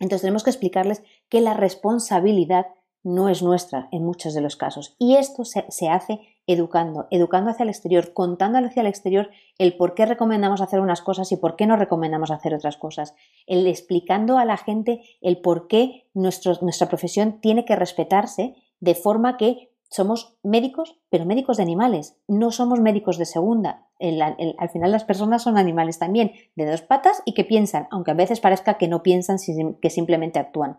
Entonces 0.00 0.22
tenemos 0.22 0.42
que 0.42 0.50
explicarles 0.50 1.02
que 1.28 1.40
la 1.40 1.54
responsabilidad 1.54 2.66
no 3.04 3.28
es 3.28 3.42
nuestra 3.42 3.88
en 3.90 4.04
muchos 4.04 4.34
de 4.34 4.40
los 4.40 4.56
casos. 4.56 4.94
Y 4.98 5.16
esto 5.16 5.44
se, 5.44 5.64
se 5.68 5.88
hace 5.88 6.20
educando, 6.46 7.06
educando 7.10 7.50
hacia 7.50 7.64
el 7.64 7.68
exterior, 7.68 8.12
contando 8.12 8.58
hacia 8.58 8.80
el 8.80 8.86
exterior 8.86 9.30
el 9.58 9.76
por 9.76 9.94
qué 9.94 10.06
recomendamos 10.06 10.60
hacer 10.60 10.80
unas 10.80 11.02
cosas 11.02 11.30
y 11.32 11.36
por 11.36 11.56
qué 11.56 11.66
no 11.66 11.76
recomendamos 11.76 12.30
hacer 12.30 12.54
otras 12.54 12.76
cosas, 12.76 13.14
el 13.46 13.66
explicando 13.66 14.38
a 14.38 14.44
la 14.44 14.56
gente 14.56 15.02
el 15.20 15.40
por 15.40 15.68
qué 15.68 16.08
nuestra 16.14 16.88
profesión 16.88 17.40
tiene 17.40 17.64
que 17.64 17.76
respetarse 17.76 18.56
de 18.80 18.94
forma 18.94 19.36
que 19.36 19.72
somos 19.92 20.38
médicos, 20.42 20.98
pero 21.10 21.26
médicos 21.26 21.58
de 21.58 21.64
animales, 21.64 22.16
no 22.26 22.50
somos 22.50 22.80
médicos 22.80 23.18
de 23.18 23.26
segunda. 23.26 23.88
al 24.00 24.68
final 24.70 24.90
las 24.90 25.04
personas 25.04 25.42
son 25.42 25.58
animales 25.58 25.98
también, 25.98 26.32
de 26.56 26.64
dos 26.64 26.80
patas 26.80 27.22
y 27.26 27.34
que 27.34 27.44
piensan, 27.44 27.88
aunque 27.90 28.10
a 28.10 28.14
veces 28.14 28.40
parezca 28.40 28.78
que 28.78 28.88
no 28.88 29.02
piensan, 29.02 29.36
que 29.82 29.90
simplemente 29.90 30.38
actúan. 30.38 30.78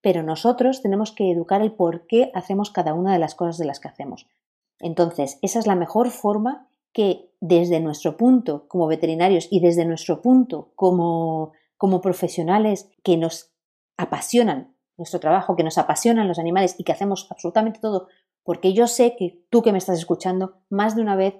Pero 0.00 0.22
nosotros 0.22 0.82
tenemos 0.82 1.12
que 1.12 1.30
educar 1.30 1.62
el 1.62 1.72
por 1.72 2.06
qué 2.06 2.30
hacemos 2.34 2.70
cada 2.70 2.94
una 2.94 3.12
de 3.12 3.18
las 3.18 3.34
cosas 3.34 3.58
de 3.58 3.66
las 3.66 3.80
que 3.80 3.88
hacemos. 3.88 4.26
Entonces, 4.78 5.38
esa 5.42 5.58
es 5.58 5.66
la 5.66 5.74
mejor 5.74 6.10
forma 6.10 6.68
que 6.92 7.30
desde 7.40 7.80
nuestro 7.80 8.16
punto 8.16 8.66
como 8.66 8.86
veterinarios 8.86 9.48
y 9.50 9.60
desde 9.60 9.84
nuestro 9.84 10.22
punto 10.22 10.72
como, 10.74 11.52
como 11.76 12.00
profesionales 12.00 12.90
que 13.02 13.16
nos 13.16 13.52
apasionan 13.96 14.74
nuestro 14.96 15.20
trabajo, 15.20 15.56
que 15.56 15.64
nos 15.64 15.78
apasionan 15.78 16.28
los 16.28 16.38
animales 16.38 16.74
y 16.78 16.84
que 16.84 16.92
hacemos 16.92 17.26
absolutamente 17.30 17.80
todo, 17.80 18.08
porque 18.42 18.72
yo 18.72 18.86
sé 18.86 19.16
que 19.16 19.44
tú 19.50 19.62
que 19.62 19.72
me 19.72 19.78
estás 19.78 19.98
escuchando, 19.98 20.58
más 20.68 20.96
de 20.96 21.02
una 21.02 21.16
vez 21.16 21.34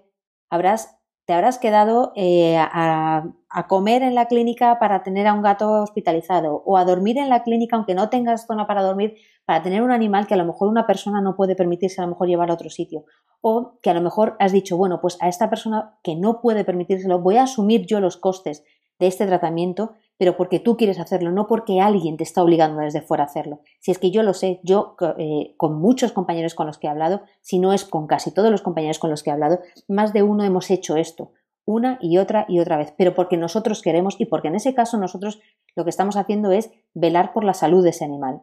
habrás 0.48 0.99
te 1.30 1.34
habrás 1.34 1.58
quedado 1.58 2.12
eh, 2.16 2.56
a, 2.58 3.22
comer 3.68 4.02
en 4.02 4.16
la 4.16 4.26
clínica 4.26 4.80
para 4.80 5.04
tener 5.04 5.28
a 5.28 5.32
un 5.32 5.42
gato 5.42 5.70
hospitalizado 5.70 6.64
o 6.66 6.76
a 6.76 6.84
dormir 6.84 7.18
en 7.18 7.28
la 7.28 7.44
clínica 7.44 7.76
aunque 7.76 7.94
no 7.94 8.10
tengas 8.10 8.48
zona 8.48 8.66
para 8.66 8.82
dormir 8.82 9.14
para 9.44 9.62
tener 9.62 9.82
un 9.82 9.92
animal 9.92 10.26
que 10.26 10.34
a 10.34 10.36
lo 10.36 10.44
mejor 10.44 10.66
una 10.66 10.88
persona 10.88 11.20
no 11.20 11.36
puede 11.36 11.54
permitirse 11.54 12.00
a 12.00 12.04
lo 12.04 12.10
mejor 12.10 12.26
llevar 12.26 12.50
a 12.50 12.54
otro 12.54 12.68
sitio. 12.68 13.04
O 13.42 13.78
que 13.80 13.90
a 13.90 13.94
lo 13.94 14.00
mejor 14.00 14.34
has 14.40 14.50
dicho, 14.50 14.76
bueno, 14.76 15.00
pues 15.00 15.18
a 15.20 15.28
esta 15.28 15.48
persona 15.48 16.00
que 16.02 16.16
no 16.16 16.40
puede 16.40 16.64
permitírselo 16.64 17.20
voy 17.20 17.36
a 17.36 17.44
asumir 17.44 17.86
yo 17.86 18.00
los 18.00 18.16
costes 18.16 18.64
de 18.98 19.06
este 19.06 19.24
tratamiento, 19.24 19.92
pero 20.20 20.36
porque 20.36 20.60
tú 20.60 20.76
quieres 20.76 21.00
hacerlo, 21.00 21.32
no 21.32 21.46
porque 21.46 21.80
alguien 21.80 22.18
te 22.18 22.24
está 22.24 22.42
obligando 22.42 22.82
desde 22.82 23.00
fuera 23.00 23.24
a 23.24 23.26
hacerlo. 23.26 23.60
Si 23.78 23.90
es 23.90 23.98
que 23.98 24.10
yo 24.10 24.22
lo 24.22 24.34
sé, 24.34 24.60
yo 24.62 24.94
eh, 25.16 25.54
con 25.56 25.80
muchos 25.80 26.12
compañeros 26.12 26.54
con 26.54 26.66
los 26.66 26.76
que 26.76 26.88
he 26.88 26.90
hablado, 26.90 27.22
si 27.40 27.58
no 27.58 27.72
es 27.72 27.86
con 27.86 28.06
casi 28.06 28.30
todos 28.30 28.50
los 28.50 28.60
compañeros 28.60 28.98
con 28.98 29.08
los 29.08 29.22
que 29.22 29.30
he 29.30 29.32
hablado, 29.32 29.60
más 29.88 30.12
de 30.12 30.22
uno 30.22 30.44
hemos 30.44 30.70
hecho 30.70 30.96
esto, 30.96 31.32
una 31.64 31.96
y 32.02 32.18
otra 32.18 32.44
y 32.48 32.60
otra 32.60 32.76
vez, 32.76 32.92
pero 32.98 33.14
porque 33.14 33.38
nosotros 33.38 33.80
queremos 33.80 34.16
y 34.18 34.26
porque 34.26 34.48
en 34.48 34.56
ese 34.56 34.74
caso 34.74 34.98
nosotros 34.98 35.40
lo 35.74 35.84
que 35.84 35.90
estamos 35.90 36.18
haciendo 36.18 36.52
es 36.52 36.70
velar 36.92 37.32
por 37.32 37.42
la 37.42 37.54
salud 37.54 37.82
de 37.82 37.88
ese 37.88 38.04
animal. 38.04 38.42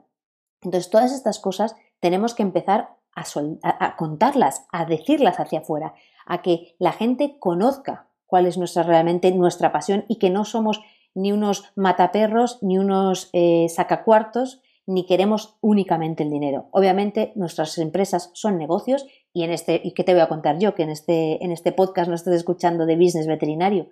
Entonces, 0.63 0.89
todas 0.89 1.13
estas 1.13 1.38
cosas 1.38 1.75
tenemos 2.00 2.34
que 2.34 2.41
empezar 2.41 2.96
a, 3.13 3.96
contarlas, 3.98 4.65
a 4.72 4.86
decirlas 4.86 5.39
hacia 5.39 5.60
afuera, 5.60 5.93
a 6.25 6.41
que 6.41 6.75
la 6.79 6.91
gente 6.91 7.38
conozca 7.39 8.10
cuál 8.25 8.48
es 8.48 8.57
nuestra, 8.57 8.81
realmente 8.81 9.31
nuestra 9.31 9.72
pasión 9.72 10.05
y 10.07 10.17
que 10.17 10.31
no 10.31 10.43
somos 10.43 10.81
ni 11.17 11.31
unos 11.31 11.63
mataperros, 11.75 12.59
ni 12.62 12.77
unos 12.77 13.31
eh, 13.33 13.67
sacacuartos, 13.69 14.62
ni 14.86 15.05
queremos 15.07 15.57
únicamente 15.62 16.21
el 16.21 16.29
dinero. 16.29 16.69
Obviamente 16.71 17.33
nuestras 17.36 17.77
empresas 17.79 18.29
son 18.33 18.59
negocios 18.59 19.07
y 19.33 19.43
en 19.43 19.51
este, 19.51 19.81
y 19.83 19.93
qué 19.93 20.03
te 20.03 20.13
voy 20.13 20.21
a 20.21 20.29
contar 20.29 20.59
yo, 20.59 20.75
que 20.75 20.83
en 20.83 20.91
este, 20.91 21.43
en 21.43 21.51
este 21.51 21.71
podcast 21.71 22.07
no 22.07 22.15
estés 22.15 22.36
escuchando 22.36 22.86
de 22.86 22.95
business 22.95 23.25
veterinario, 23.25 23.89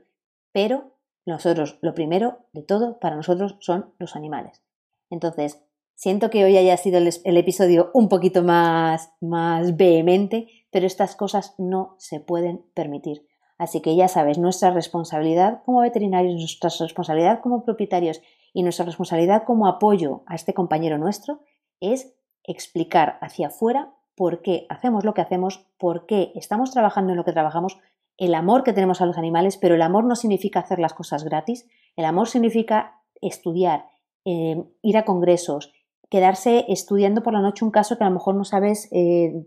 pero 0.51 0.91
nosotros, 1.25 1.79
lo 1.81 1.95
primero 1.95 2.37
de 2.53 2.61
todo 2.61 2.99
para 2.99 3.15
nosotros 3.15 3.57
son 3.59 3.93
los 3.97 4.15
animales. 4.15 4.63
Entonces, 5.09 5.63
siento 5.95 6.29
que 6.29 6.43
hoy 6.43 6.55
haya 6.57 6.77
sido 6.77 6.99
el, 6.99 7.09
el 7.23 7.37
episodio 7.37 7.89
un 7.95 8.07
poquito 8.07 8.43
más, 8.43 9.09
más 9.19 9.75
vehemente, 9.75 10.47
pero 10.69 10.85
estas 10.85 11.15
cosas 11.15 11.55
no 11.57 11.95
se 11.97 12.19
pueden 12.19 12.63
permitir. 12.75 13.25
Así 13.57 13.81
que 13.81 13.95
ya 13.95 14.07
sabes, 14.07 14.37
nuestra 14.37 14.71
responsabilidad 14.71 15.63
como 15.63 15.81
veterinarios, 15.81 16.35
nuestra 16.35 16.69
responsabilidad 16.85 17.39
como 17.41 17.63
propietarios 17.63 18.21
y 18.53 18.63
nuestra 18.63 18.85
responsabilidad 18.85 19.43
como 19.43 19.67
apoyo 19.67 20.23
a 20.25 20.35
este 20.35 20.53
compañero 20.53 20.97
nuestro 20.97 21.39
es 21.79 22.13
explicar 22.43 23.17
hacia 23.21 23.47
afuera 23.47 23.93
por 24.15 24.41
qué 24.41 24.65
hacemos 24.69 25.03
lo 25.03 25.13
que 25.13 25.21
hacemos, 25.21 25.65
por 25.77 26.05
qué 26.05 26.31
estamos 26.35 26.71
trabajando 26.71 27.11
en 27.11 27.17
lo 27.17 27.25
que 27.25 27.33
trabajamos, 27.33 27.77
el 28.17 28.33
amor 28.33 28.63
que 28.63 28.73
tenemos 28.73 29.01
a 29.01 29.05
los 29.05 29.17
animales, 29.17 29.57
pero 29.57 29.75
el 29.75 29.81
amor 29.81 30.05
no 30.05 30.15
significa 30.15 30.59
hacer 30.59 30.79
las 30.79 30.93
cosas 30.93 31.23
gratis, 31.23 31.67
el 31.95 32.05
amor 32.05 32.27
significa 32.27 33.01
estudiar, 33.21 33.89
eh, 34.23 34.63
ir 34.81 34.97
a 34.97 35.05
congresos, 35.05 35.73
quedarse 36.09 36.65
estudiando 36.69 37.23
por 37.23 37.33
la 37.33 37.41
noche 37.41 37.65
un 37.65 37.71
caso 37.71 37.97
que 37.97 38.03
a 38.03 38.07
lo 38.07 38.13
mejor 38.13 38.35
no 38.35 38.45
sabes 38.45 38.87
eh, 38.91 39.45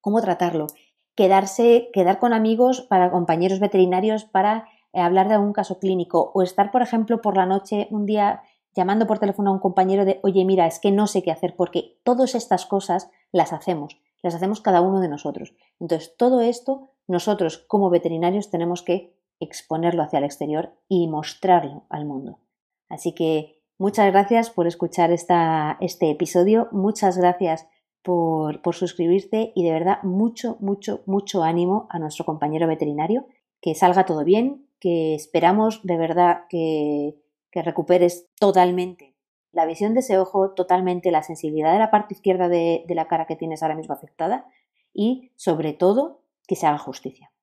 cómo 0.00 0.20
tratarlo, 0.20 0.68
quedarse, 1.16 1.90
quedar 1.92 2.18
con 2.18 2.32
amigos 2.32 2.82
para 2.82 3.10
compañeros 3.10 3.58
veterinarios 3.58 4.24
para 4.24 4.68
eh, 4.92 5.00
hablar 5.00 5.28
de 5.28 5.34
algún 5.34 5.52
caso 5.52 5.78
clínico 5.78 6.30
o 6.34 6.42
estar, 6.42 6.70
por 6.70 6.82
ejemplo, 6.82 7.20
por 7.20 7.36
la 7.36 7.46
noche 7.46 7.88
un 7.90 8.06
día 8.06 8.42
llamando 8.74 9.06
por 9.06 9.18
teléfono 9.18 9.50
a 9.50 9.54
un 9.54 9.58
compañero 9.58 10.04
de, 10.04 10.20
oye, 10.22 10.44
mira, 10.44 10.66
es 10.66 10.78
que 10.78 10.92
no 10.92 11.06
sé 11.06 11.22
qué 11.22 11.32
hacer, 11.32 11.56
porque 11.56 11.98
todas 12.04 12.34
estas 12.34 12.66
cosas 12.66 13.10
las 13.32 13.54
hacemos, 13.54 13.98
las 14.22 14.34
hacemos 14.34 14.60
cada 14.60 14.82
uno 14.82 15.00
de 15.00 15.08
nosotros. 15.08 15.54
Entonces, 15.80 16.14
todo 16.16 16.42
esto 16.42 16.90
nosotros 17.08 17.58
como 17.58 17.88
veterinarios 17.88 18.50
tenemos 18.50 18.82
que 18.82 19.16
exponerlo 19.40 20.02
hacia 20.02 20.18
el 20.18 20.24
exterior 20.24 20.74
y 20.88 21.08
mostrarlo 21.08 21.84
al 21.88 22.04
mundo. 22.04 22.40
Así 22.88 23.12
que 23.12 23.62
muchas 23.78 24.12
gracias 24.12 24.50
por 24.50 24.66
escuchar 24.66 25.10
esta, 25.10 25.78
este 25.80 26.10
episodio, 26.10 26.68
muchas 26.72 27.16
gracias 27.16 27.66
por, 28.06 28.60
suscribirte 28.72 29.50
y 29.56 29.64
de 29.64 29.72
verdad 29.72 30.00
mucho, 30.04 30.56
mucho, 30.60 31.02
mucho 31.06 31.42
ánimo 31.42 31.88
a 31.90 31.98
nuestro 31.98 32.24
compañero 32.24 32.68
veterinario, 32.68 33.26
que 33.60 33.74
salga 33.74 34.06
todo 34.06 34.22
bien, 34.22 34.68
que 34.78 35.16
esperamos 35.16 35.80
de 35.82 35.96
verdad 35.96 36.42
que, 36.48 37.16
recuperes 37.52 38.28
totalmente 38.38 39.14
la 39.50 39.64
visión 39.64 39.94
de 39.94 40.00
ese 40.00 40.18
ojo, 40.18 40.50
totalmente 40.50 41.10
la 41.10 41.22
sensibilidad 41.22 41.72
de 41.72 41.78
la 41.78 41.90
parte 41.90 42.12
izquierda 42.12 42.50
de, 42.50 42.84
de 42.86 42.94
la 42.94 43.08
cara 43.08 43.24
que 43.24 43.34
tienes 43.34 43.62
ahora 43.62 43.74
mismo 43.74 43.94
afectada 43.94 44.46
y 44.92 45.32
sobre 45.36 45.72
todo 45.72 46.20
que 46.46 46.54
se 46.54 46.66
haga 46.66 46.76
justicia. 46.76 47.32